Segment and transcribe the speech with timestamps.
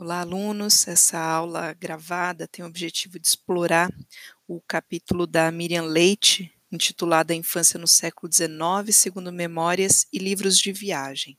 [0.00, 0.86] Olá, alunos.
[0.86, 3.90] Essa aula gravada tem o objetivo de explorar
[4.46, 10.56] o capítulo da Miriam Leite, intitulado A Infância no Século XIX, segundo Memórias e Livros
[10.56, 11.36] de Viagem.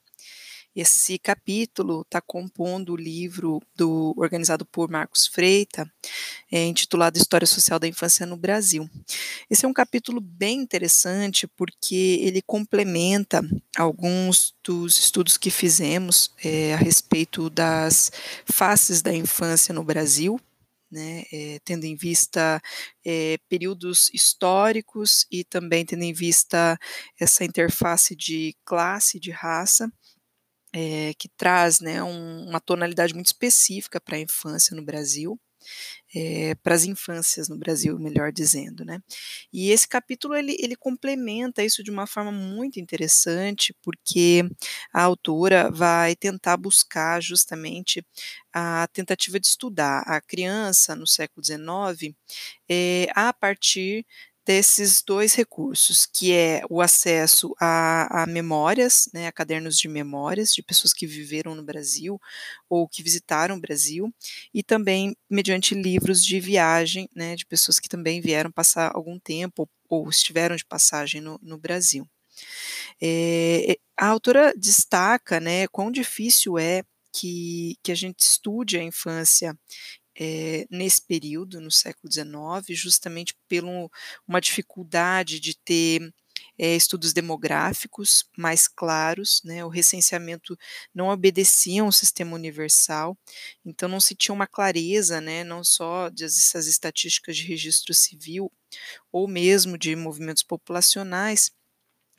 [0.76, 5.92] Esse capítulo está compondo o livro do, organizado por Marcos Freita,
[6.52, 8.88] é, intitulado História Social da Infância no Brasil.
[9.50, 13.42] Esse é um capítulo bem interessante porque ele complementa
[13.76, 18.12] alguns dos estudos que fizemos é, a respeito das
[18.46, 20.40] faces da infância no Brasil,
[20.92, 22.62] né, é, tendo em vista
[23.06, 26.80] é, períodos históricos e também tendo em vista
[27.20, 29.92] essa interface de classe, de raça,
[30.74, 35.40] é, que traz né, um, uma tonalidade muito específica para a infância no Brasil.
[36.16, 39.00] É, para as infâncias no Brasil, melhor dizendo, né?
[39.54, 44.44] E esse capítulo ele, ele complementa isso de uma forma muito interessante, porque
[44.94, 48.04] a autora vai tentar buscar justamente
[48.54, 52.16] a tentativa de estudar a criança no século XIX
[52.70, 54.06] é, a partir
[54.50, 60.52] desses dois recursos, que é o acesso a, a, memórias, né, a cadernos de memórias
[60.52, 62.20] de pessoas que viveram no Brasil
[62.68, 64.12] ou que visitaram o Brasil,
[64.52, 69.70] e também mediante livros de viagem, né, de pessoas que também vieram passar algum tempo
[69.88, 72.10] ou, ou estiveram de passagem no, no Brasil.
[73.00, 76.82] É, a autora destaca, né, quão difícil é
[77.14, 79.56] que, que a gente estude a infância
[80.20, 83.64] é, nesse período, no século XIX, justamente por
[84.28, 86.14] uma dificuldade de ter
[86.58, 90.58] é, estudos demográficos mais claros, né, o recenseamento
[90.94, 93.18] não obedecia um sistema universal,
[93.66, 98.52] então não se tinha uma clareza, né, não só dessas estatísticas de registro civil,
[99.12, 101.52] ou mesmo de movimentos populacionais,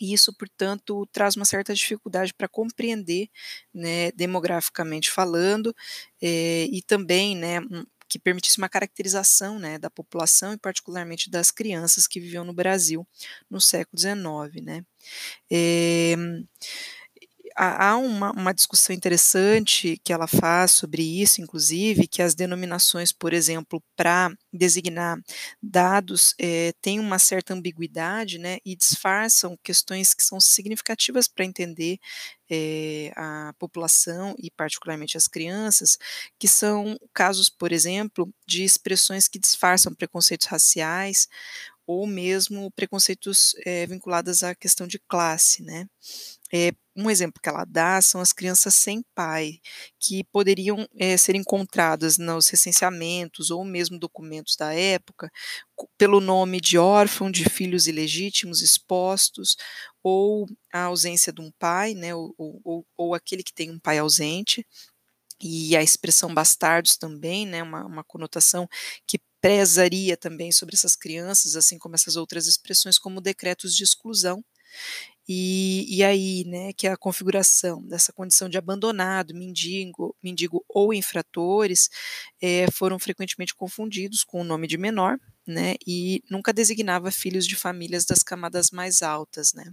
[0.01, 3.29] e isso, portanto, traz uma certa dificuldade para compreender,
[3.75, 5.75] né, demograficamente falando,
[6.23, 7.61] é, e também, né,
[8.09, 13.07] que permitisse uma caracterização, né, da população e particularmente das crianças que viviam no Brasil
[13.51, 14.83] no século XIX, né.
[15.53, 16.17] É,
[17.57, 23.33] há uma, uma, discussão interessante que ela faz sobre isso, inclusive, que as denominações, por
[23.33, 25.19] exemplo, para designar
[25.63, 31.99] dados é, têm uma certa ambiguidade, né, e disfarçam questões que são significativas para entender
[32.51, 35.99] é, a população e particularmente as crianças,
[36.39, 41.29] que são casos, por exemplo, de expressões que disfarçam preconceitos raciais
[41.87, 45.89] ou mesmo preconceitos é, vinculados à questão de classe, né?
[46.53, 46.73] É,
[47.07, 49.61] um exemplo que ela dá são as crianças sem pai,
[49.99, 55.31] que poderiam é, ser encontradas nos recenseamentos ou mesmo documentos da época
[55.99, 59.57] pelo nome de órfão, de filhos ilegítimos expostos,
[60.03, 63.99] ou a ausência de um pai, né, ou, ou, ou aquele que tem um pai
[63.99, 64.67] ausente,
[65.41, 68.69] e a expressão bastardos também, né, uma, uma conotação
[69.07, 74.45] que prezaria também sobre essas crianças, assim como essas outras expressões, como decretos de exclusão.
[75.33, 80.93] E, e aí, né, que é a configuração dessa condição de abandonado, mendigo, mendigo ou
[80.93, 81.89] infratores
[82.43, 87.57] é, foram frequentemente confundidos com o nome de menor, né, e nunca designava filhos de
[87.57, 89.65] famílias das camadas mais altas, né,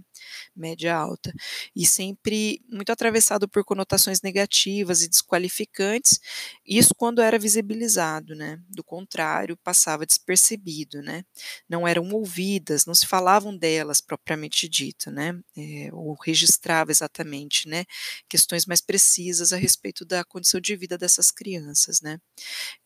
[0.56, 1.32] média alta,
[1.74, 6.20] e sempre muito atravessado por conotações negativas e desqualificantes,
[6.66, 11.24] isso quando era visibilizado, né, do contrário, passava despercebido, né,
[11.68, 17.84] não eram ouvidas, não se falavam delas propriamente dita, né, é, ou registrava exatamente, né,
[18.28, 22.18] questões mais precisas a respeito da condição de vida dessas crianças, né.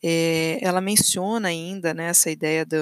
[0.02, 2.76] É, ela menciona ainda, né, essa ideia do,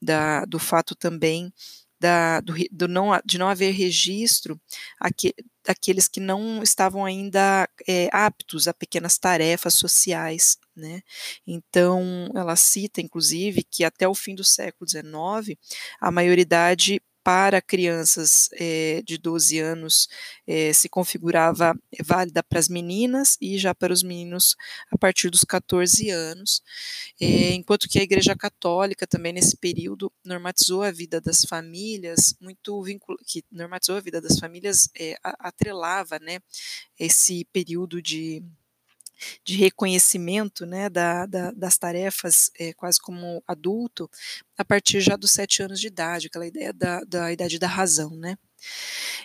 [0.00, 1.52] da, do fato também
[1.98, 4.60] da, do, do, não, de não haver registro
[5.00, 11.00] aqui, daqueles que não estavam ainda é, aptos a pequenas tarefas sociais, né?
[11.46, 15.58] Então, ela cita, inclusive, que até o fim do século XIX,
[16.00, 20.08] a maioridade para crianças é, de 12 anos
[20.46, 24.54] é, se configurava válida para as meninas e já para os meninos
[24.92, 26.62] a partir dos 14 anos,
[27.20, 32.80] é, enquanto que a Igreja Católica também nesse período normatizou a vida das famílias, muito
[32.84, 34.88] vincul que normatizou a vida das famílias,
[35.40, 36.38] atrelava né,
[36.96, 38.40] esse período de
[39.44, 44.10] de reconhecimento né, da, da, das tarefas é, quase como adulto
[44.56, 48.10] a partir já dos sete anos de idade, aquela ideia da, da idade da razão,
[48.10, 48.36] né?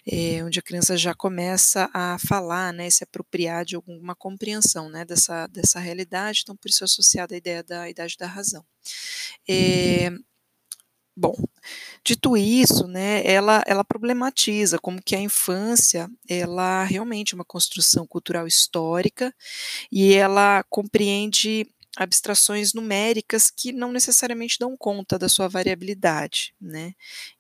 [0.06, 5.06] É, onde a criança já começa a falar, né, se apropriar de alguma compreensão, né,
[5.06, 8.64] dessa, dessa realidade, então por isso associada a ideia da idade da razão.
[9.48, 10.12] É,
[11.22, 11.36] Bom,
[12.04, 18.08] dito isso, né, ela, ela problematiza como que a infância, ela realmente é uma construção
[18.08, 19.32] cultural histórica
[19.92, 26.96] e ela compreende abstrações numéricas que não necessariamente dão conta da sua variabilidade, né?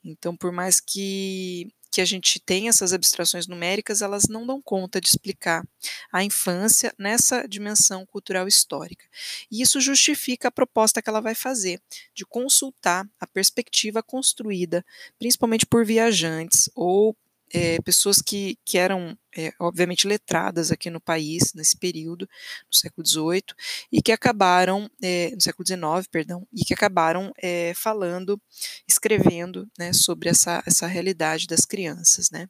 [0.05, 5.01] Então, por mais que que a gente tem essas abstrações numéricas, elas não dão conta
[5.01, 5.63] de explicar
[6.11, 9.05] a infância nessa dimensão cultural histórica.
[9.51, 11.81] E isso justifica a proposta que ela vai fazer,
[12.13, 14.85] de consultar a perspectiva construída,
[15.19, 17.15] principalmente por viajantes ou
[17.53, 22.27] é, pessoas que, que eram é, obviamente letradas aqui no país nesse período,
[22.67, 23.43] no século XVIII,
[23.91, 27.31] e que acabaram, é, no século XIX, perdão, e que acabaram
[27.75, 28.39] falando,
[28.87, 32.29] escrevendo né, sobre essa, essa realidade das crianças.
[32.29, 32.47] Né.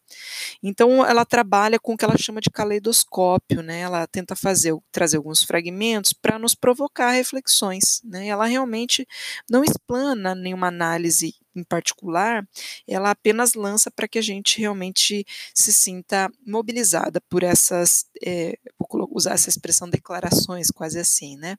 [0.62, 5.18] Então, ela trabalha com o que ela chama de caleidoscópio, né, ela tenta fazer, trazer
[5.18, 8.02] alguns fragmentos para nos provocar reflexões.
[8.04, 9.08] Né, ela realmente
[9.50, 12.48] não explana nenhuma análise em particular,
[12.88, 19.10] ela apenas lança para que a gente realmente se sinta mobilizada por essas, é, vou
[19.12, 21.58] usar essa expressão, declarações, quase assim, né?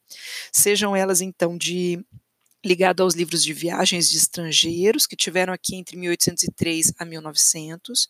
[0.52, 2.04] Sejam elas, então, de
[2.64, 8.08] ligado aos livros de viagens de estrangeiros que tiveram aqui entre 1803 a 1900,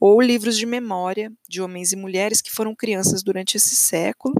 [0.00, 4.34] ou livros de memória de homens e mulheres que foram crianças durante esse século.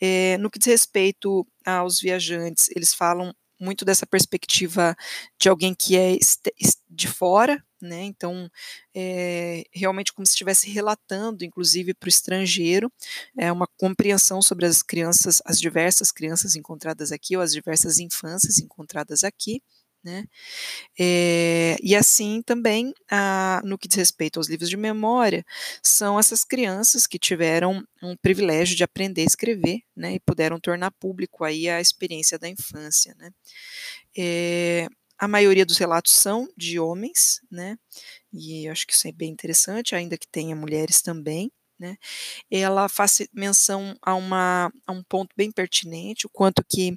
[0.00, 4.96] É, no que diz respeito aos viajantes, eles falam muito dessa perspectiva
[5.38, 6.16] de alguém que é
[6.90, 8.04] de fora, né?
[8.04, 8.50] Então,
[8.94, 12.90] é realmente como se estivesse relatando, inclusive para o estrangeiro,
[13.36, 18.58] é uma compreensão sobre as crianças, as diversas crianças encontradas aqui, ou as diversas infâncias
[18.58, 19.62] encontradas aqui.
[20.06, 20.24] Né?
[20.96, 25.44] É, e assim também, a, no que diz respeito aos livros de memória,
[25.82, 30.92] são essas crianças que tiveram um privilégio de aprender a escrever, né, e puderam tornar
[30.92, 33.32] público aí a experiência da infância, né.
[34.16, 34.86] É,
[35.18, 37.76] a maioria dos relatos são de homens, né,
[38.32, 41.50] e acho que isso é bem interessante, ainda que tenha mulheres também,
[41.80, 41.96] né,
[42.48, 46.96] ela faz menção a, uma, a um ponto bem pertinente, o quanto que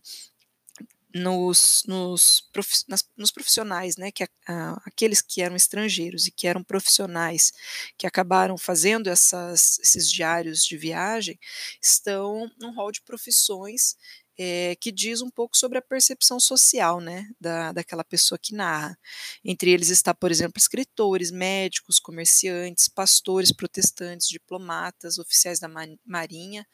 [1.13, 6.31] nos, nos, prof, nas, nos profissionais, né, que a, a, aqueles que eram estrangeiros e
[6.31, 7.51] que eram profissionais
[7.97, 11.39] que acabaram fazendo essas, esses diários de viagem
[11.81, 13.95] estão num rol de profissões
[14.41, 18.97] é, que diz um pouco sobre a percepção social né, da, daquela pessoa que narra.
[19.43, 25.69] Entre eles está, por exemplo, escritores, médicos, comerciantes, pastores, protestantes, diplomatas, oficiais da
[26.05, 26.65] Marinha,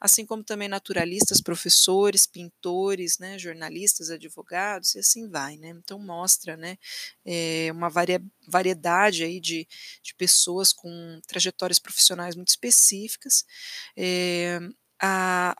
[0.00, 5.58] assim como também naturalistas, professores, pintores, né, jornalistas, advogados, e assim vai.
[5.58, 5.74] Né?
[5.76, 6.78] Então mostra né,
[7.22, 7.90] é, uma
[8.48, 9.68] variedade aí de,
[10.02, 13.44] de pessoas com trajetórias profissionais muito específicas.
[13.94, 14.58] É,
[15.02, 15.54] a,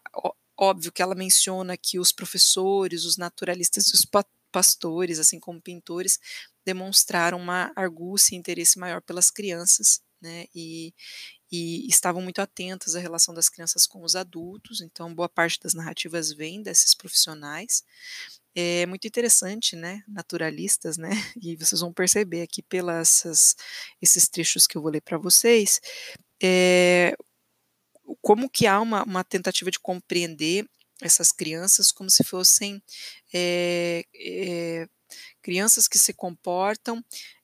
[0.60, 4.06] Óbvio que ela menciona que os professores, os naturalistas e os
[4.52, 6.18] pastores, assim como pintores,
[6.64, 10.92] demonstraram uma argúcia e interesse maior pelas crianças, né, e,
[11.50, 15.72] e estavam muito atentas à relação das crianças com os adultos, então boa parte das
[15.72, 17.82] narrativas vem desses profissionais.
[18.54, 21.10] É muito interessante, né, naturalistas, né,
[21.42, 23.56] e vocês vão perceber aqui pelas
[24.02, 25.80] esses trechos que eu vou ler para vocês,
[26.42, 27.16] é,
[28.20, 30.68] como que há uma, uma tentativa de compreender
[31.02, 32.82] essas crianças como se fossem
[33.32, 34.88] é, é,
[35.42, 37.02] crianças que se comportam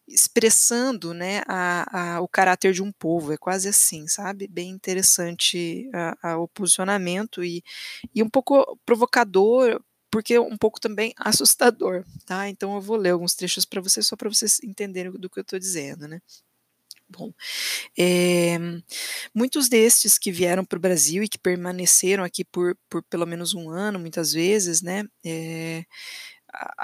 [0.08, 4.46] expressando né, a, a, o caráter de um povo, é quase assim, sabe?
[4.46, 5.90] Bem interessante
[6.22, 7.62] a, o posicionamento e,
[8.14, 12.48] e um pouco provocador, porque um pouco também assustador, tá?
[12.48, 15.42] Então eu vou ler alguns trechos para vocês, só para vocês entenderem do que eu
[15.42, 16.20] estou dizendo, né?
[17.08, 17.32] Bom,
[17.98, 18.58] é,
[19.34, 23.54] muitos destes que vieram para o Brasil e que permaneceram aqui por, por pelo menos
[23.54, 25.84] um ano, muitas vezes, né, é,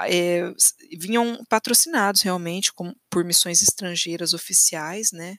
[0.07, 0.51] é,
[0.97, 5.37] vinham patrocinados realmente com, por missões estrangeiras oficiais, né,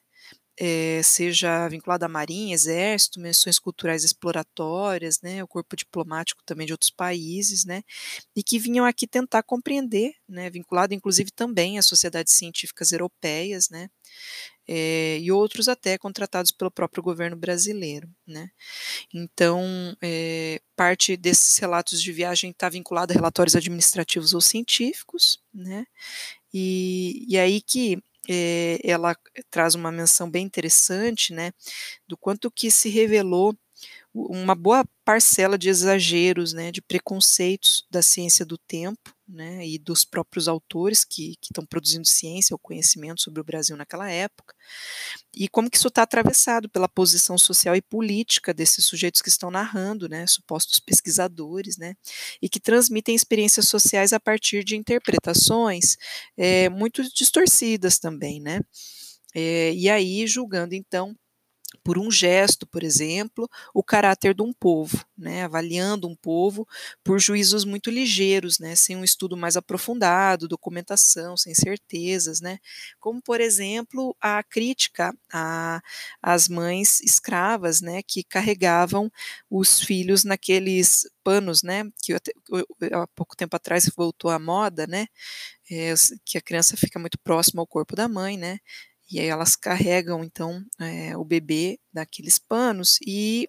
[0.58, 6.72] é, seja vinculado à Marinha, Exército, missões culturais exploratórias, né, o corpo diplomático também de
[6.74, 7.82] outros países, né,
[8.36, 13.88] e que vinham aqui tentar compreender, né, vinculado inclusive também às sociedades científicas europeias, né,
[14.68, 18.50] é, e outros até contratados pelo próprio governo brasileiro, né.
[19.14, 25.86] Então, é, parte desses relatos de viagem está vinculada a relatórios administrativos ou científicos, né,
[26.52, 29.16] e, e aí que é, ela
[29.50, 31.52] traz uma menção bem interessante, né,
[32.08, 33.56] do quanto que se revelou
[34.14, 40.04] uma boa parcela de exageros, né, de preconceitos da ciência do tempo, né, e dos
[40.04, 44.54] próprios autores que estão produzindo ciência ou conhecimento sobre o Brasil naquela época,
[45.34, 49.50] e como que isso está atravessado pela posição social e política desses sujeitos que estão
[49.50, 51.94] narrando, né, supostos pesquisadores, né,
[52.40, 55.96] e que transmitem experiências sociais a partir de interpretações
[56.36, 58.60] é, muito distorcidas também, né,
[59.34, 61.16] é, e aí julgando então
[61.82, 66.66] por um gesto, por exemplo, o caráter de um povo, né, avaliando um povo
[67.02, 72.58] por juízos muito ligeiros, né, sem um estudo mais aprofundado, documentação, sem certezas, né,
[73.00, 75.14] como por exemplo a crítica
[76.22, 79.10] às mães escravas, né, que carregavam
[79.50, 85.06] os filhos naqueles panos, né, que há pouco tempo atrás voltou à moda, né,
[85.70, 88.58] é, que a criança fica muito próxima ao corpo da mãe, né,
[89.14, 93.46] e aí elas carregam, então, é, o bebê daqueles panos e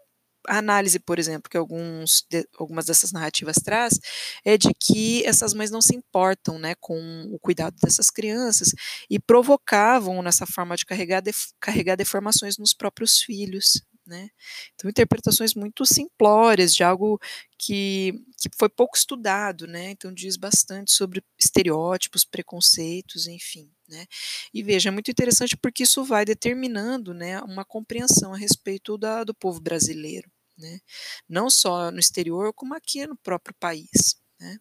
[0.48, 4.00] a análise, por exemplo, que alguns de, algumas dessas narrativas traz,
[4.44, 7.00] é de que essas mães não se importam né, com
[7.32, 8.70] o cuidado dessas crianças
[9.10, 13.82] e provocavam, nessa forma de carregar, def, carregar deformações nos próprios filhos.
[14.06, 14.30] Né?
[14.76, 17.20] Então, interpretações muito simplórias de algo
[17.58, 19.90] que, que foi pouco estudado, né?
[19.90, 23.75] então diz bastante sobre estereótipos, preconceitos, enfim.
[23.88, 24.06] Né?
[24.54, 29.24] E veja, é muito interessante porque isso vai determinando né, uma compreensão a respeito da,
[29.24, 30.80] do povo brasileiro, né?
[31.30, 34.20] não só no exterior, como aqui no próprio país.
[34.40, 34.58] Né?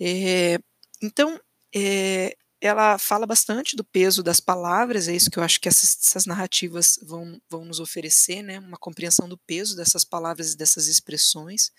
[0.00, 0.58] É,
[1.02, 1.38] então,
[1.74, 5.98] é, ela fala bastante do peso das palavras, é isso que eu acho que essas,
[6.06, 10.86] essas, narrativas vão, vão nos oferecer, né, uma compreensão do peso dessas palavras e dessas
[10.86, 11.70] expressões,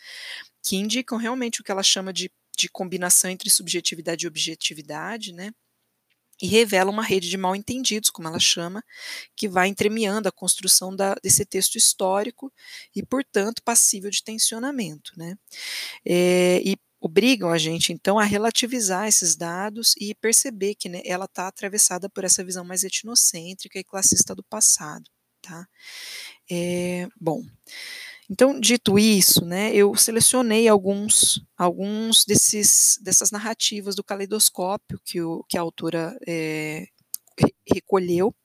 [0.64, 5.52] que indicam realmente o que ela chama de, de combinação entre subjetividade e objetividade, né,
[6.42, 8.84] e revela uma rede de mal-entendidos, como ela chama,
[9.36, 12.52] que vai entremeando a construção da, desse texto histórico
[12.96, 15.12] e, portanto, passível de tensionamento.
[15.18, 15.36] Né?
[16.06, 21.26] É, e obrigam a gente, então, a relativizar esses dados e perceber que né, ela
[21.26, 25.10] está atravessada por essa visão mais etnocêntrica e classista do passado.
[25.42, 25.68] Tá?
[26.50, 27.44] É, bom,
[28.30, 35.46] então, dito isso, né, eu selecionei alguns, alguns desses, dessas narrativas do caleidoscópio que, o,
[35.48, 36.88] que a autora é,
[37.74, 38.36] recolheu.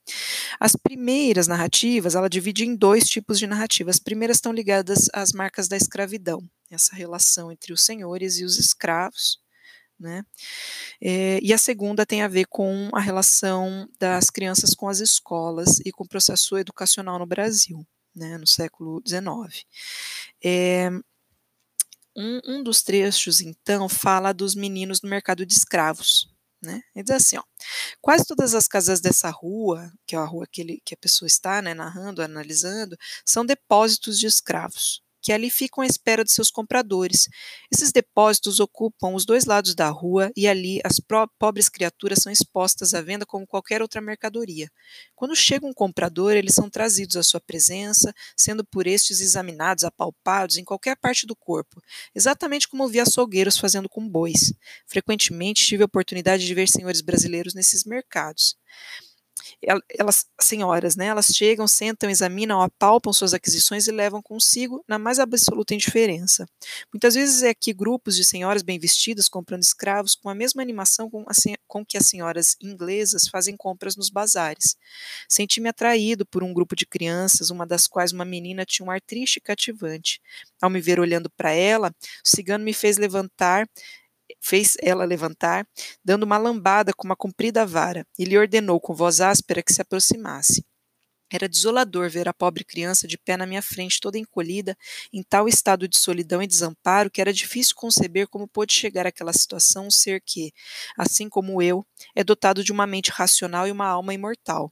[0.57, 3.95] As primeiras narrativas, ela divide em dois tipos de narrativas.
[3.95, 8.57] As primeiras estão ligadas às marcas da escravidão, essa relação entre os senhores e os
[8.57, 9.37] escravos.
[9.99, 10.23] Né?
[11.01, 15.79] É, e a segunda tem a ver com a relação das crianças com as escolas
[15.85, 19.65] e com o processo educacional no Brasil né, no século XIX.
[20.43, 20.89] É,
[22.15, 26.31] um, um, dos trechos, então, fala dos meninos no mercado de escravos.
[26.61, 26.81] Né?
[26.95, 27.43] Ele diz assim: ó,
[28.01, 31.27] quase todas as casas dessa rua, que é a rua que, ele, que a pessoa
[31.27, 36.51] está né, narrando, analisando, são depósitos de escravos que ali ficam à espera de seus
[36.51, 37.29] compradores.
[37.71, 40.99] Esses depósitos ocupam os dois lados da rua e ali as
[41.39, 44.69] pobres criaturas são expostas à venda como qualquer outra mercadoria.
[45.15, 50.57] Quando chega um comprador, eles são trazidos à sua presença, sendo por estes examinados, apalpados
[50.57, 51.81] em qualquer parte do corpo,
[52.13, 54.53] exatamente como vi açougueiros fazendo com bois.
[54.85, 58.57] Frequentemente tive a oportunidade de ver senhores brasileiros nesses mercados
[59.97, 65.19] elas, senhoras, né, elas chegam, sentam, examinam, apalpam suas aquisições e levam consigo na mais
[65.19, 66.45] absoluta indiferença.
[66.93, 71.09] Muitas vezes é aqui grupos de senhoras bem vestidas comprando escravos com a mesma animação
[71.09, 71.33] com, a,
[71.67, 74.75] com que as senhoras inglesas fazem compras nos bazares.
[75.27, 79.01] Senti-me atraído por um grupo de crianças, uma das quais uma menina tinha um ar
[79.01, 80.21] triste e cativante.
[80.61, 83.67] Ao me ver olhando para ela, o cigano me fez levantar
[84.41, 85.67] fez ela levantar,
[86.03, 89.81] dando uma lambada com uma comprida vara, e lhe ordenou com voz áspera que se
[89.81, 90.65] aproximasse.
[91.31, 94.77] Era desolador ver a pobre criança de pé na minha frente, toda encolhida,
[95.11, 99.33] em tal estado de solidão e desamparo que era difícil conceber como pôde chegar àquela
[99.33, 100.53] situação um ser que,
[100.97, 104.71] assim como eu, é dotado de uma mente racional e uma alma imortal.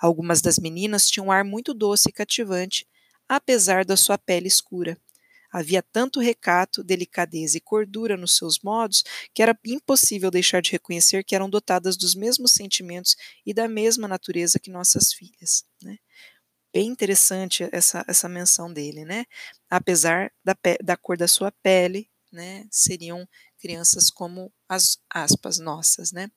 [0.00, 2.86] Algumas das meninas tinham um ar muito doce e cativante,
[3.28, 4.98] apesar da sua pele escura.
[5.50, 9.02] Havia tanto recato, delicadeza e cordura nos seus modos
[9.34, 14.06] que era impossível deixar de reconhecer que eram dotadas dos mesmos sentimentos e da mesma
[14.06, 15.64] natureza que nossas filhas.
[15.82, 15.98] Né?
[16.72, 19.24] Bem interessante essa, essa menção dele, né?
[19.70, 22.66] Apesar da, da cor da sua pele, né?
[22.70, 23.26] Seriam
[23.58, 26.30] crianças como as aspas nossas, né?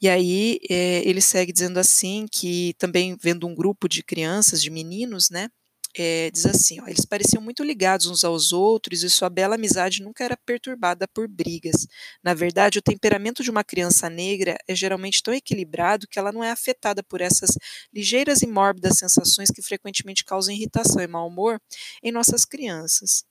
[0.00, 4.70] E aí é, ele segue dizendo assim que também vendo um grupo de crianças, de
[4.70, 5.48] meninos, né?
[5.96, 10.02] É, diz assim: ó, eles pareciam muito ligados uns aos outros e sua bela amizade
[10.02, 11.86] nunca era perturbada por brigas.
[12.22, 16.42] Na verdade, o temperamento de uma criança negra é geralmente tão equilibrado que ela não
[16.42, 17.50] é afetada por essas
[17.92, 21.60] ligeiras e mórbidas sensações que frequentemente causam irritação e mau humor
[22.02, 23.24] em nossas crianças.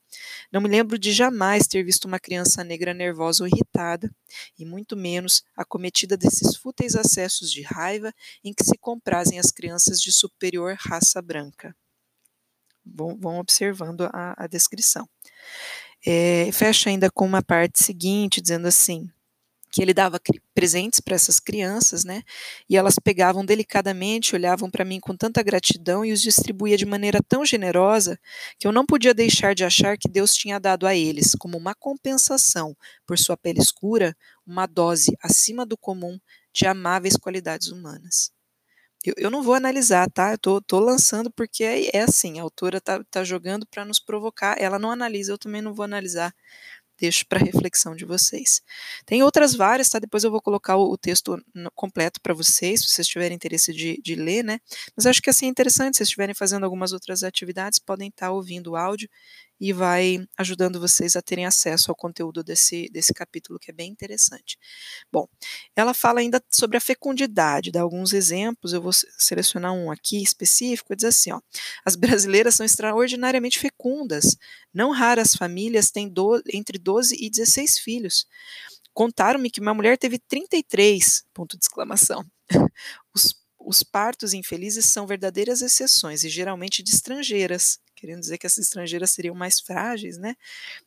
[0.52, 4.14] Não me lembro de jamais ter visto uma criança negra nervosa ou irritada,
[4.58, 10.00] e muito menos acometida desses fúteis acessos de raiva em que se comprazem as crianças
[10.00, 11.76] de superior raça branca
[12.86, 15.08] vão, vão observando a, a descrição.
[16.06, 19.10] É, fecha ainda com uma parte seguinte, dizendo assim,
[19.74, 20.22] que ele dava
[20.54, 22.22] presentes para essas crianças, né?
[22.70, 27.20] E elas pegavam delicadamente, olhavam para mim com tanta gratidão e os distribuía de maneira
[27.28, 28.20] tão generosa
[28.60, 31.74] que eu não podia deixar de achar que Deus tinha dado a eles, como uma
[31.74, 36.20] compensação por sua pele escura, uma dose acima do comum
[36.54, 38.32] de amáveis qualidades humanas.
[39.04, 40.32] Eu, eu não vou analisar, tá?
[40.34, 44.00] Eu tô, tô lançando porque é, é assim, a autora tá, tá jogando para nos
[44.00, 44.56] provocar.
[44.60, 46.34] Ela não analisa, eu também não vou analisar
[47.00, 48.62] deixo para reflexão de vocês.
[49.06, 50.00] Tem outras várias, tá?
[50.00, 51.38] Depois eu vou colocar o, o texto
[51.76, 54.60] completo para vocês, se vocês tiverem interesse de, de, ler, né?
[54.96, 58.28] Mas acho que assim é interessante, se vocês estiverem fazendo algumas outras atividades, podem estar
[58.28, 59.10] tá ouvindo o áudio
[59.60, 63.92] e vai ajudando vocês a terem acesso ao conteúdo desse, desse capítulo, que é bem
[63.92, 64.58] interessante.
[65.12, 65.28] Bom,
[65.76, 70.96] ela fala ainda sobre a fecundidade, dá alguns exemplos, eu vou selecionar um aqui específico,
[70.96, 71.40] diz assim, ó,
[71.86, 74.36] as brasileiras são extraordinariamente fecundas,
[74.74, 78.28] não raras famílias têm do, entre 12 e 16 filhos.
[78.94, 82.24] Contaram-me que uma mulher teve 33, ponto de exclamação.
[83.16, 88.66] Os os partos infelizes são verdadeiras exceções e geralmente de estrangeiras, querendo dizer que essas
[88.66, 90.36] estrangeiras seriam mais frágeis, né?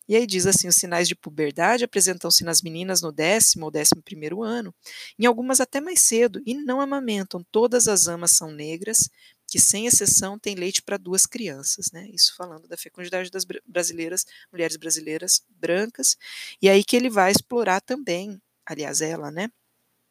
[0.09, 4.03] E aí diz assim: os sinais de puberdade apresentam-se nas meninas no décimo ou décimo
[4.03, 4.75] primeiro ano,
[5.19, 7.43] em algumas até mais cedo, e não amamentam.
[7.51, 9.09] Todas as amas são negras,
[9.49, 12.07] que sem exceção têm leite para duas crianças, né?
[12.13, 16.17] Isso falando da fecundidade das brasileiras, mulheres brasileiras brancas,
[16.61, 19.51] e aí que ele vai explorar também, aliás, ela, né?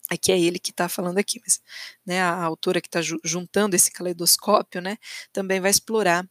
[0.09, 1.59] Aqui é ele que está falando aqui, mas
[2.05, 4.97] né, a autora que está juntando esse caleidoscópio, né,
[5.33, 6.27] também vai explorar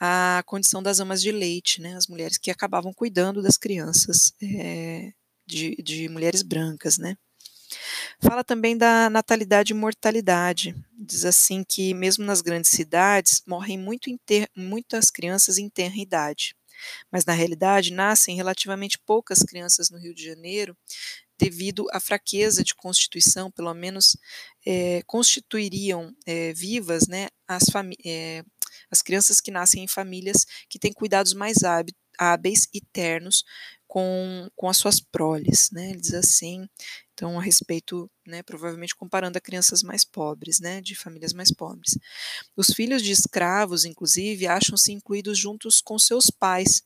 [0.00, 5.12] a condição das amas de leite, né, as mulheres que acabavam cuidando das crianças é,
[5.46, 7.16] de, de mulheres brancas, né.
[8.20, 10.74] Fala também da natalidade e mortalidade.
[10.98, 14.10] Diz assim que mesmo nas grandes cidades morrem muito
[14.56, 16.54] muitas crianças em tenra idade.
[17.10, 20.76] Mas na realidade nascem relativamente poucas crianças no Rio de Janeiro
[21.38, 24.16] devido à fraqueza de constituição, pelo menos
[24.66, 27.64] é, constituiriam é, vivas né, as,
[28.04, 28.44] é,
[28.90, 31.58] as crianças que nascem em famílias que têm cuidados mais
[32.18, 33.44] hábeis e ternos
[33.86, 35.90] com, com as suas proles, né?
[35.90, 36.68] Ele diz assim,
[37.14, 41.98] então a respeito, né, provavelmente comparando a crianças mais pobres, né, de famílias mais pobres.
[42.54, 46.82] Os filhos de escravos, inclusive, acham-se incluídos juntos com seus pais,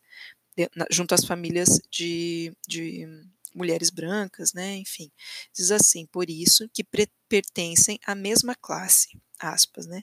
[0.57, 3.09] de, na, junto às famílias de, de
[3.55, 5.11] mulheres brancas, né, enfim.
[5.55, 6.85] Diz assim, por isso que
[7.29, 10.03] pertencem à mesma classe, aspas, né.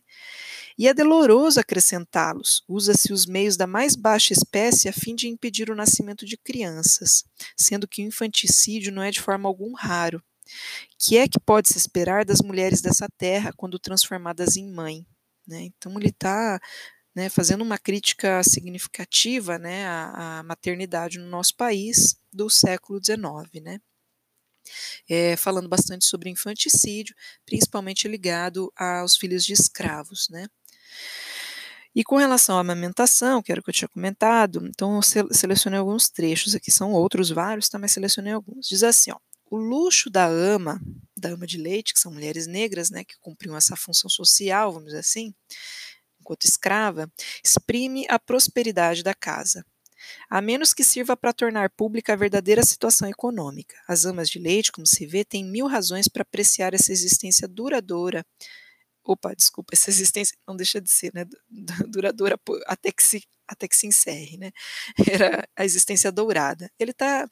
[0.78, 2.64] E é doloroso acrescentá-los.
[2.68, 7.24] Usa-se os meios da mais baixa espécie a fim de impedir o nascimento de crianças,
[7.58, 10.24] sendo que o infanticídio não é de forma algum raro.
[10.98, 15.06] Que é que pode se esperar das mulheres dessa terra quando transformadas em mãe?
[15.48, 15.64] Né?
[15.64, 16.60] Então ele está
[17.20, 23.62] né, fazendo uma crítica significativa né, à, à, maternidade no nosso país do século XIX,
[23.62, 23.82] né,
[25.10, 27.14] é, falando bastante sobre infanticídio,
[27.46, 30.30] principalmente ligado aos filhos de escravos.
[30.30, 30.48] Né.
[31.94, 35.02] E com relação à amamentação, que era o que eu tinha comentado, então eu
[35.34, 38.66] selecionei alguns trechos aqui, são outros vários, tá, mas selecionei alguns.
[38.66, 39.18] Diz assim, ó,
[39.52, 40.80] o luxo da ama,
[41.18, 44.88] da ama de leite, que são mulheres negras, né, que cumpriam essa função social, vamos
[44.88, 45.34] dizer assim,
[46.30, 47.12] enquanto escrava,
[47.44, 49.66] exprime a prosperidade da casa.
[50.30, 53.76] A menos que sirva para tornar pública a verdadeira situação econômica.
[53.88, 58.26] As amas de leite, como se vê, têm mil razões para apreciar essa existência duradoura.
[59.04, 61.26] Opa, desculpa, essa existência não deixa de ser, né?
[61.90, 64.52] Duradoura até que se até que se encerre, né?
[65.24, 66.72] Era a existência dourada.
[66.80, 67.28] Ele está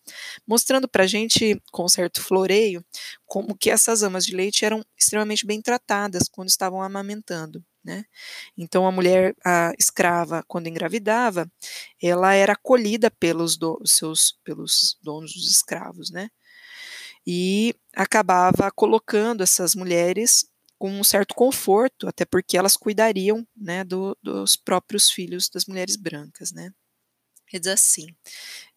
[0.48, 2.84] mostrando para a gente, com certo floreio,
[3.26, 7.64] como que essas amas de leite eram extremamente bem tratadas quando estavam amamentando.
[7.88, 8.04] Né?
[8.58, 11.50] Então a mulher a escrava, quando engravidava,
[12.04, 16.30] ela era acolhida pelos do, seus pelos donos dos escravos, né?
[17.26, 20.46] E acabava colocando essas mulheres
[20.78, 25.96] com um certo conforto, até porque elas cuidariam, né, do, dos próprios filhos das mulheres
[25.96, 26.72] brancas, né?
[27.54, 28.08] Ele diz assim: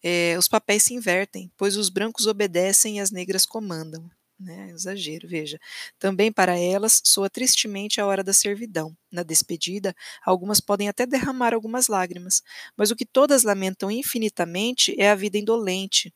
[0.05, 4.09] é, os papéis se invertem, pois os brancos obedecem e as negras comandam.
[4.41, 4.71] Né?
[4.71, 5.59] Exagero, veja.
[5.99, 8.97] Também para elas soa tristemente a hora da servidão.
[9.13, 12.43] Na despedida, algumas podem até derramar algumas lágrimas,
[12.77, 16.13] mas o que todas lamentam infinitamente é a vida indolente,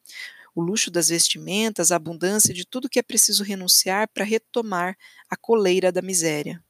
[0.54, 4.96] o luxo das vestimentas, a abundância de tudo que é preciso renunciar para retomar
[5.30, 6.62] a coleira da miséria.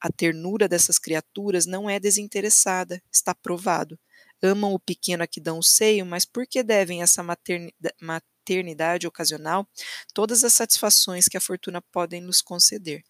[0.00, 3.98] A ternura dessas criaturas não é desinteressada, está provado.
[4.42, 7.94] Amam o pequeno a que dão o seio, mas por que devem essa maternidade?
[8.42, 9.66] Maternidade ocasional
[10.12, 13.02] todas as satisfações que a fortuna pode nos conceder.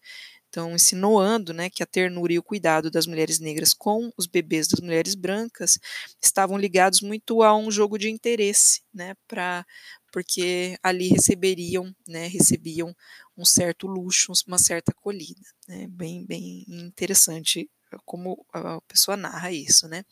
[0.49, 4.67] Então, insinuando né, que a ternura e o cuidado das mulheres negras com os bebês
[4.67, 5.79] das mulheres brancas
[6.21, 9.65] estavam ligados muito a um jogo de interesse, né, pra,
[10.11, 12.95] porque ali receberiam, né, recebiam
[13.35, 15.41] um certo luxo, uma certa acolhida.
[15.67, 17.67] Né, bem, bem interessante
[18.05, 19.87] como a pessoa narra isso.
[19.87, 20.03] Né.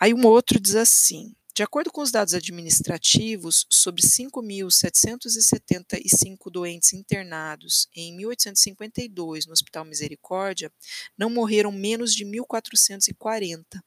[0.00, 7.86] Aí um outro diz assim: de acordo com os dados administrativos, sobre 5.775 doentes internados
[7.94, 10.72] em 1852 no Hospital Misericórdia,
[11.18, 13.78] não morreram menos de 1.440.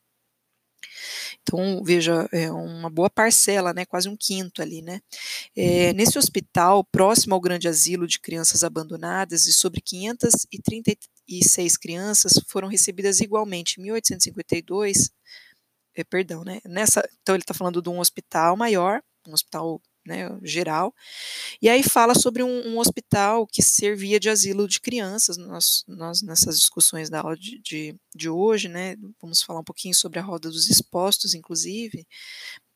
[1.42, 5.02] Então, veja, é uma boa parcela, né, quase um quinto ali, né.
[5.56, 12.68] É, nesse hospital, próximo ao grande asilo de crianças abandonadas, e sobre 536 crianças foram
[12.68, 15.10] recebidas igualmente em 1852 é,
[16.02, 16.62] perdão, né?
[16.66, 20.94] Nessa, então ele está falando de um hospital maior, um hospital né, geral,
[21.62, 25.38] e aí fala sobre um, um, hospital que servia de asilo de crianças.
[25.38, 29.96] Nós, nós nessas discussões da aula de, de, de hoje, né, vamos falar um pouquinho
[29.96, 32.06] sobre a roda dos expostos, inclusive,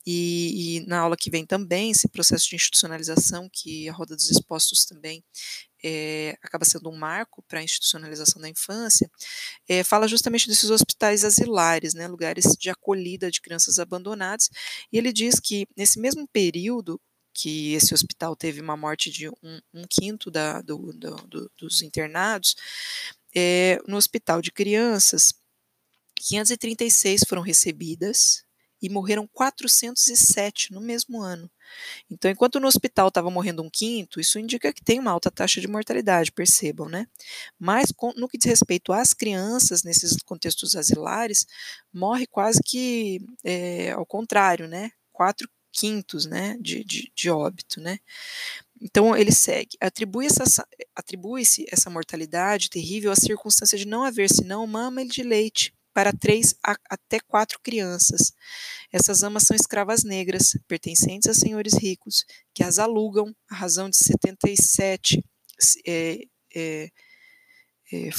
[0.10, 4.32] e, e, na aula que vem também, esse processo de institucionalização, que a Roda dos
[4.32, 5.21] Expostos também
[5.83, 9.09] é, acaba sendo um marco para a institucionalização da infância,
[9.67, 14.49] é, fala justamente desses hospitais asilares, né, lugares de acolhida de crianças abandonadas,
[14.91, 16.99] e ele diz que nesse mesmo período
[17.33, 21.81] que esse hospital teve uma morte de um, um quinto da, do, do, do, dos
[21.81, 22.55] internados,
[23.35, 25.35] é, no hospital de crianças,
[26.15, 28.43] 536 foram recebidas,
[28.81, 31.49] e morreram 407 no mesmo ano.
[32.10, 35.62] Então, enquanto no hospital estava morrendo um quinto, isso indica que tem uma alta taxa
[35.62, 37.08] de mortalidade, percebam, né?
[37.60, 41.45] Mas com, no que diz respeito às crianças, nesses contextos asilares,
[41.93, 44.91] morre quase que é, ao contrário, né?
[45.12, 47.99] Quatro quintos, né, de, de, de óbito, né?
[48.82, 54.65] Então ele segue, atribui-se essa, atribui essa mortalidade terrível à circunstância de não haver senão
[54.65, 58.31] mama de leite para três a, até quatro crianças.
[58.93, 63.97] Essas amas são escravas negras, pertencentes a senhores ricos, que as alugam à razão de
[63.97, 65.25] 77,
[65.88, 66.19] é,
[66.55, 66.91] é,
[67.91, 68.10] é,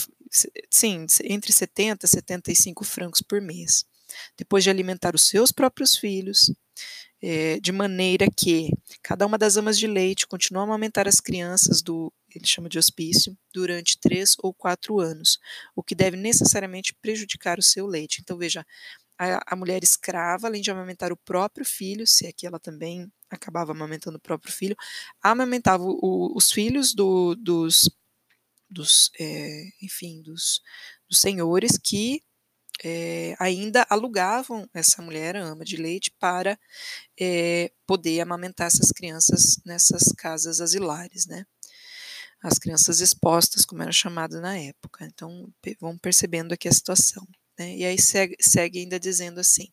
[0.69, 3.85] sim, entre 70 e 75 francos por mês.
[4.37, 6.53] Depois de alimentar os seus próprios filhos,
[7.23, 8.71] é, de maneira que
[9.03, 12.79] cada uma das amas de leite continua a amamentar as crianças do ele chama de
[12.79, 15.39] hospício, durante três ou quatro anos,
[15.75, 18.21] o que deve necessariamente prejudicar o seu leite.
[18.21, 18.65] Então, veja,
[19.19, 23.11] a, a mulher escrava, além de amamentar o próprio filho, se é que ela também
[23.31, 24.77] acabava amamentando o próprio filho,
[25.23, 27.91] amamentava o, os filhos do, dos,
[28.71, 30.61] dos é, enfim, dos,
[31.09, 32.23] dos senhores que
[32.85, 36.59] é, ainda alugavam essa mulher, ama de leite, para
[37.21, 41.45] é, poder amamentar essas crianças nessas casas asilares, né?
[42.43, 45.05] as crianças expostas, como era chamado na época.
[45.05, 47.27] Então, vão percebendo aqui a situação.
[47.59, 47.77] Né?
[47.77, 49.69] E aí segue, segue ainda dizendo assim,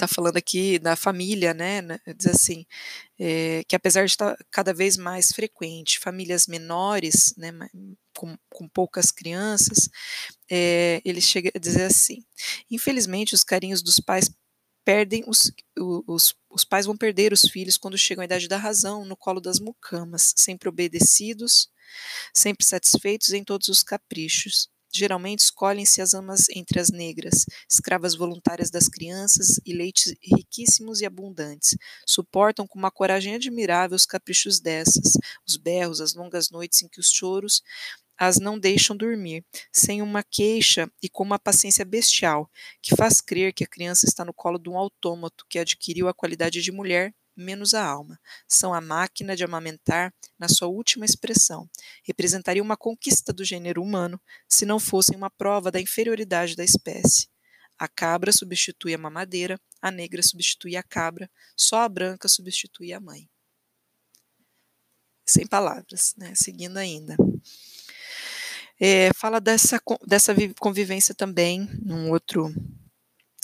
[0.00, 2.64] está falando aqui da família, né, né diz assim,
[3.18, 7.52] é, que apesar de estar cada vez mais frequente, famílias menores, né,
[8.16, 9.88] com, com poucas crianças,
[10.50, 12.24] é, ele chega a dizer assim,
[12.70, 14.30] infelizmente os carinhos dos pais
[14.84, 15.52] perdem os,
[16.06, 19.40] os, os pais vão perder os filhos quando chegam à idade da razão, no colo
[19.40, 21.68] das mucamas, sempre obedecidos,
[22.34, 24.70] sempre satisfeitos em todos os caprichos.
[24.92, 31.06] Geralmente escolhem-se as amas entre as negras, escravas voluntárias das crianças e leites riquíssimos e
[31.06, 31.76] abundantes.
[32.06, 37.00] Suportam com uma coragem admirável os caprichos dessas, os berros, as longas noites em que
[37.00, 37.62] os choros
[38.20, 42.50] as não deixam dormir, sem uma queixa e com uma paciência bestial,
[42.82, 46.12] que faz crer que a criança está no colo de um autômato que adquiriu a
[46.12, 48.20] qualidade de mulher menos a alma.
[48.46, 51.68] São a máquina de amamentar na sua última expressão.
[52.04, 57.28] Representaria uma conquista do gênero humano se não fossem uma prova da inferioridade da espécie.
[57.78, 63.00] A cabra substitui a mamadeira, a negra substitui a cabra, só a branca substitui a
[63.00, 63.28] mãe.
[65.26, 66.34] Sem palavras, né?
[66.34, 67.16] Seguindo ainda.
[68.78, 72.52] É, fala dessa, dessa convivência também, num outro,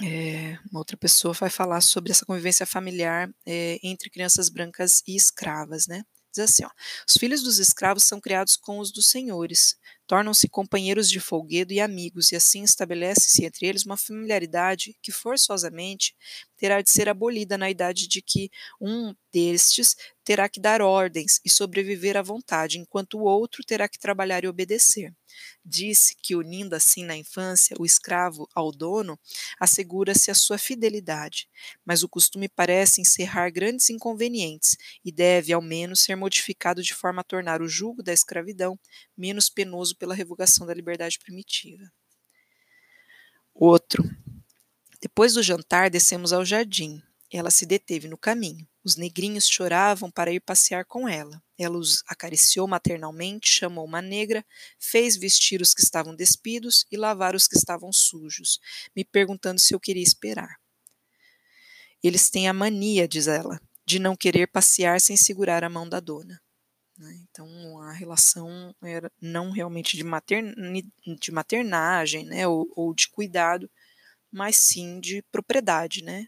[0.02, 5.16] é, uma outra pessoa vai falar sobre essa convivência familiar é, entre crianças brancas e
[5.16, 6.02] escravas, né?
[6.34, 6.70] Diz assim, ó,
[7.08, 11.80] os filhos dos escravos são criados com os dos senhores, tornam-se companheiros de folguedo e
[11.80, 16.14] amigos, e assim estabelece-se entre eles uma familiaridade que forçosamente
[16.56, 21.50] terá de ser abolida na idade de que um destes terá que dar ordens e
[21.50, 25.12] sobreviver à vontade, enquanto o outro terá que trabalhar e obedecer.
[25.64, 29.18] Disse que, unindo assim na infância o escravo ao dono,
[29.60, 31.48] assegura-se a sua fidelidade,
[31.84, 37.20] mas o costume parece encerrar grandes inconvenientes e deve, ao menos, ser modificado de forma
[37.20, 38.78] a tornar o jugo da escravidão
[39.16, 41.90] menos penoso pela revogação da liberdade primitiva.
[43.54, 44.04] Outro.
[45.00, 47.02] Depois do jantar, descemos ao jardim.
[47.32, 48.66] Ela se deteve no caminho.
[48.84, 51.42] Os negrinhos choravam para ir passear com ela.
[51.58, 54.44] Ela os acariciou maternalmente, chamou uma negra,
[54.78, 58.60] fez vestir os que estavam despidos e lavar os que estavam sujos,
[58.94, 60.60] me perguntando se eu queria esperar.
[62.02, 65.98] Eles têm a mania, diz ela, de não querer passear sem segurar a mão da
[65.98, 66.40] dona.
[66.98, 67.18] Né?
[67.28, 72.46] Então a relação era não realmente de, materni, de maternagem né?
[72.46, 73.70] ou, ou de cuidado,
[74.30, 76.26] mas sim de propriedade, né?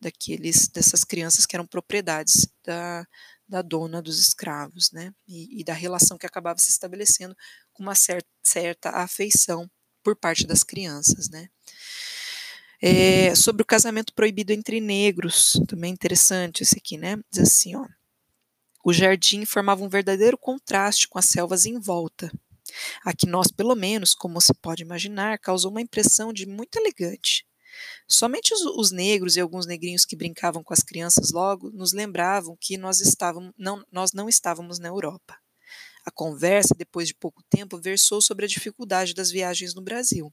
[0.00, 3.06] daqueles dessas crianças que eram propriedades da,
[3.46, 5.12] da dona dos escravos, né?
[5.28, 7.36] E, e, da relação que acabava se estabelecendo
[7.72, 9.70] com uma certa, certa afeição
[10.02, 11.48] por parte das crianças, né?
[12.82, 17.18] É, sobre o casamento proibido entre negros, também interessante esse aqui, né?
[17.30, 17.86] Diz assim, ó.
[18.82, 22.32] O jardim formava um verdadeiro contraste com as selvas em volta.
[23.04, 27.46] Aqui nós, pelo menos, como se pode imaginar, causou uma impressão de muito elegante.
[28.08, 32.56] Somente os, os, negros e alguns negrinhos que brincavam com as crianças logo nos lembravam
[32.58, 35.36] que nós, estávamos, não, nós não estávamos na Europa.
[36.04, 40.32] A conversa, depois de pouco tempo, versou sobre a dificuldade das viagens no Brasil.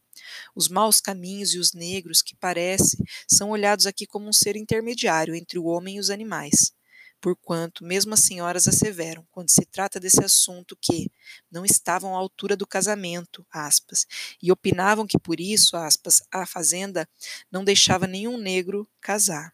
[0.54, 2.96] Os maus caminhos e os negros, que parece,
[3.28, 6.72] são olhados aqui como um ser intermediário entre o homem e os animais
[7.20, 11.10] porquanto mesmo as senhoras asseveram, quando se trata desse assunto, que
[11.50, 14.06] não estavam à altura do casamento, aspas,
[14.42, 17.08] e opinavam que por isso, aspas, a fazenda
[17.50, 19.52] não deixava nenhum negro casar.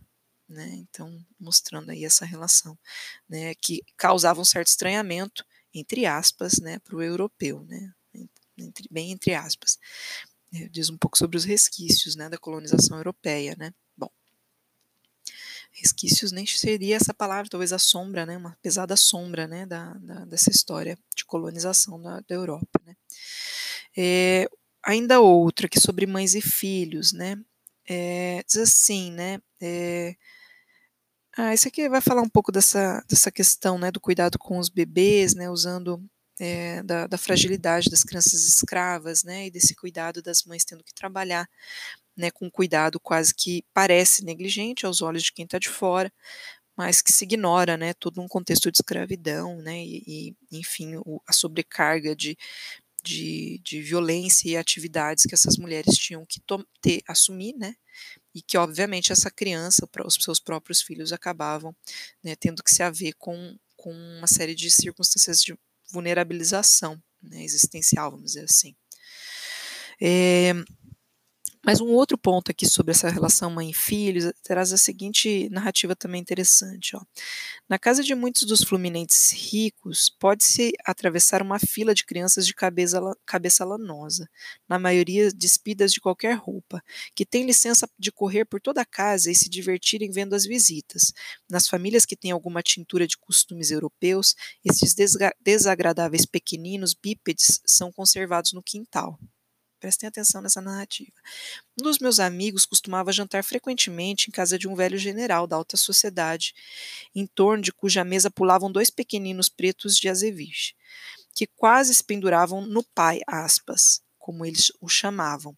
[0.48, 0.68] Né?
[0.74, 2.78] Então, mostrando aí essa relação,
[3.28, 7.92] né, que causava um certo estranhamento, entre aspas, né, para o europeu, né,
[8.56, 9.78] entre, bem entre aspas.
[10.70, 13.74] Diz um pouco sobre os resquícios né, da colonização europeia, né?
[15.74, 20.24] Resquícios nem seria essa palavra, talvez a sombra, né, uma pesada sombra, né, da, da
[20.24, 22.94] dessa história de colonização da, da Europa, né.
[23.96, 24.48] É,
[24.82, 27.36] ainda outra que sobre mães e filhos, né,
[27.88, 30.14] é, diz assim, né, é,
[31.36, 34.68] ah, esse aqui vai falar um pouco dessa, dessa questão, né, do cuidado com os
[34.68, 36.00] bebês, né, usando
[36.38, 40.94] é, da, da, fragilidade das crianças escravas, né, e desse cuidado das mães tendo que
[40.94, 41.48] trabalhar
[42.16, 46.12] né, com cuidado quase que parece negligente aos olhos de quem está de fora,
[46.76, 51.20] mas que se ignora né, todo um contexto de escravidão, né, e, e enfim, o,
[51.26, 52.36] a sobrecarga de,
[53.02, 56.40] de, de, violência e atividades que essas mulheres tinham que
[56.80, 57.74] ter, assumir, né,
[58.34, 61.74] e que obviamente essa criança, os seus próprios filhos acabavam
[62.22, 65.56] né, tendo que se haver com, com uma série de circunstâncias de
[65.92, 68.74] vulnerabilização né, existencial, vamos dizer assim.
[70.00, 70.52] É,
[71.64, 75.96] mas um outro ponto aqui sobre essa relação mãe e filhos traz a seguinte narrativa
[75.96, 76.96] também interessante.
[76.96, 77.00] Ó.
[77.68, 83.00] Na casa de muitos dos fluminenses ricos, pode-se atravessar uma fila de crianças de cabeça,
[83.26, 84.28] cabeça lanosa,
[84.68, 86.82] na maioria despidas de qualquer roupa,
[87.14, 91.12] que têm licença de correr por toda a casa e se divertirem vendo as visitas.
[91.48, 94.94] Nas famílias que têm alguma tintura de costumes europeus, esses
[95.40, 99.18] desagradáveis pequeninos bípedes são conservados no quintal.
[99.84, 101.12] Prestem atenção nessa narrativa.
[101.78, 105.76] Um dos meus amigos costumava jantar frequentemente em casa de um velho general da alta
[105.76, 106.54] sociedade,
[107.14, 110.72] em torno de cuja mesa pulavam dois pequeninos pretos de azeviche,
[111.34, 115.54] que quase se penduravam no pai, aspas, como eles o chamavam,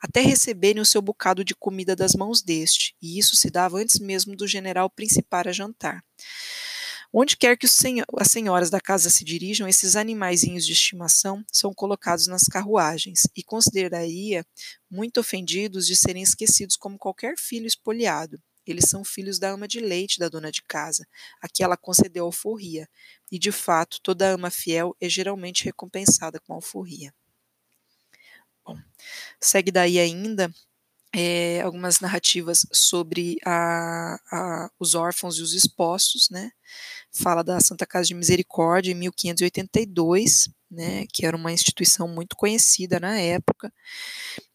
[0.00, 3.98] até receberem o seu bocado de comida das mãos deste, e isso se dava antes
[3.98, 6.02] mesmo do general principar a jantar.
[7.12, 12.26] Onde quer que as senhoras da casa se dirijam, esses animaizinhos de estimação são colocados
[12.26, 14.44] nas carruagens e consideraria
[14.90, 18.40] muito ofendidos de serem esquecidos como qualquer filho espoliado.
[18.66, 21.06] Eles são filhos da ama de leite da dona de casa,
[21.40, 22.88] a que ela concedeu alforria,
[23.30, 27.14] e de fato toda ama fiel é geralmente recompensada com alforria.
[28.64, 28.76] Bom,
[29.40, 30.52] segue daí ainda
[31.18, 36.50] é, algumas narrativas sobre a, a, os órfãos e os expostos, né?
[37.10, 43.00] Fala da Santa Casa de Misericórdia em 1582, né, que era uma instituição muito conhecida
[43.00, 43.72] na época,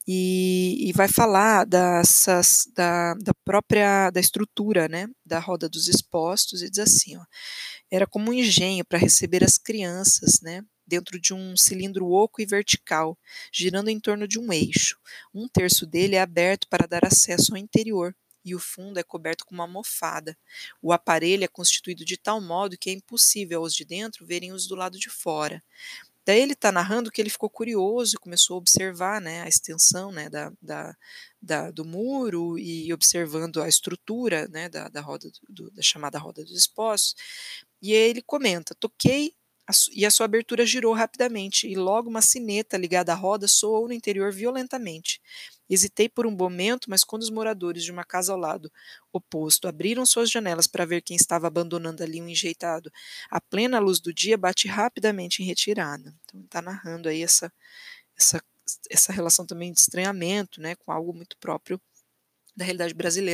[0.08, 6.62] e, e vai falar dessas, da, da, própria da estrutura né, da roda dos expostos
[6.62, 7.24] e diz assim: ó,
[7.90, 12.46] era como um engenho para receber as crianças, né, dentro de um cilindro oco e
[12.46, 13.18] vertical,
[13.50, 15.00] girando em torno de um eixo.
[15.34, 19.46] Um terço dele é aberto para dar acesso ao interior, e o fundo é coberto
[19.46, 20.38] com uma almofada.
[20.82, 24.68] O aparelho é constituído de tal modo que é impossível aos de dentro verem os
[24.68, 25.64] do lado de fora.
[26.26, 30.12] Daí ele está narrando que ele ficou curioso e começou a observar né, a extensão
[30.12, 30.96] né, da, da,
[31.42, 36.44] da, do muro e observando a estrutura né, da, da roda do, da chamada roda
[36.44, 37.16] dos expostos.
[37.82, 39.34] E ele comenta: toquei
[39.94, 43.94] e a sua abertura girou rapidamente, e logo uma sineta ligada à roda soou no
[43.94, 45.22] interior violentamente.
[45.70, 48.72] Hesitei por um momento, mas quando os moradores de uma casa ao lado
[49.14, 52.92] oposto abriram suas janelas para ver quem estava abandonando ali um enjeitado,
[53.30, 56.14] a plena luz do dia bate rapidamente em retirada.
[56.26, 57.52] Então está narrando aí essa,
[58.18, 58.42] essa,
[58.90, 61.82] essa relação também de estranhamento, né, com algo muito próprio
[62.56, 63.30] da realidade brasileira.